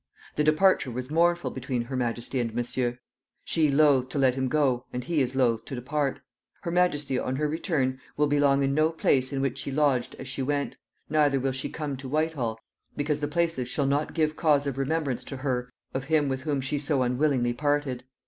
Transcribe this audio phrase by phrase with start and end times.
[0.35, 2.97] The departure was mournful between her majesty and Monsieur;
[3.45, 6.21] she loth to let him go, and he as loth to depart.
[6.61, 10.15] Her majesty on her return will be long in no place in which she lodged
[10.17, 10.75] as she went,
[11.07, 12.59] neither will she come to Whitehall,
[12.97, 16.61] because the places shall not give cause of remembrance to her of him with whom
[16.61, 18.03] she so unwillingly parted.